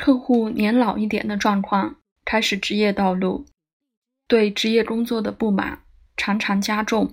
[0.00, 3.44] 客户年老一点的状况，开始职业道路，
[4.26, 5.82] 对职业工作的不满
[6.16, 7.12] 常常加重。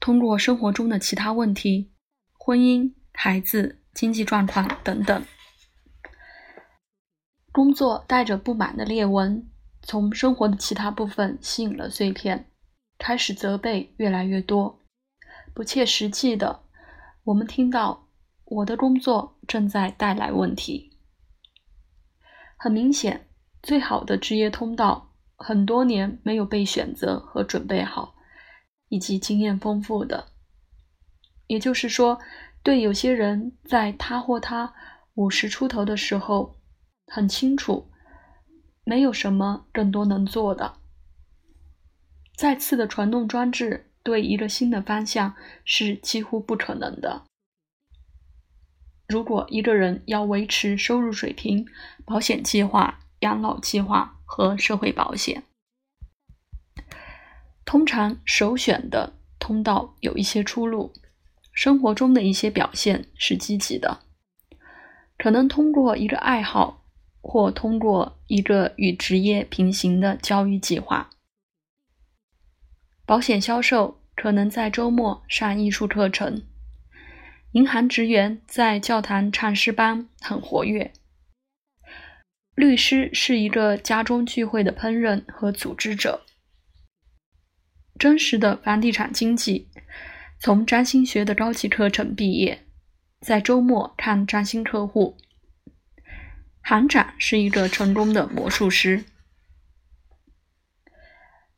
[0.00, 1.92] 通过生活中的其他问题，
[2.32, 5.22] 婚姻、孩子、经济状况等等，
[7.52, 9.46] 工作带着不满的裂纹，
[9.82, 12.50] 从生活的其他部分吸引了碎片，
[12.96, 14.80] 开始责备越来越多，
[15.52, 16.62] 不切实际的。
[17.24, 18.08] 我们听到
[18.46, 20.95] 我的工作正在带来问题。
[22.66, 23.28] 很明显，
[23.62, 28.16] 最好的职业通道很多年没有被选择和准备好。
[28.88, 30.26] 以及经验丰富的，
[31.46, 32.18] 也就是说，
[32.64, 34.74] 对有些人，在他或他
[35.14, 36.56] 五十出头的时候，
[37.06, 37.88] 很清楚，
[38.82, 40.74] 没有什么更多能做的。
[42.36, 45.32] 再次的传动装置对一个新的方向
[45.64, 47.22] 是几乎不可能的。
[49.08, 51.66] 如果一个人要维持收入水平、
[52.04, 55.44] 保险计划、养老计划和社会保险。
[57.64, 60.92] 通常首选的通道有一些出路，
[61.52, 64.00] 生活中的一些表现是积极的，
[65.16, 66.84] 可能通过一个爱好，
[67.20, 71.10] 或通过一个与职业平行的教育计划。
[73.04, 76.42] 保险销售可能在周末上艺术课程，
[77.56, 80.92] 银行职员在教堂唱诗班很活跃，
[82.54, 86.26] 律师是一个家中聚会的烹饪和组织者。
[87.98, 89.70] 真实的房地产经纪，
[90.38, 92.66] 从占星学的高级课程毕业，
[93.22, 95.16] 在周末看占星客户。
[96.60, 99.06] 行长是一个成功的魔术师。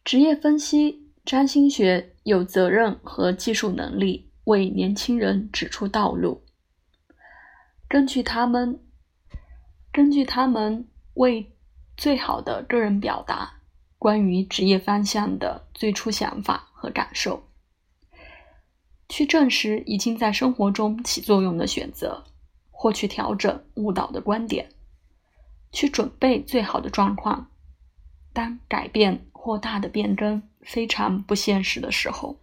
[0.05, 6.43] 职业分析占星学有责任和技术能力为年轻人指出道路。
[7.87, 8.81] 根据他们，
[9.93, 11.53] 根据他们为
[11.99, 13.57] 最好的个人表达。
[13.99, 17.49] 关于职业方向的最初想法和感受，
[19.09, 22.25] 去证实已经在生活中起作用的选择，
[22.71, 24.71] 或去调整误导的观点，
[25.73, 27.51] 去准备最好的状况。
[28.33, 32.39] 当改变或大的变更非常不现实的时候。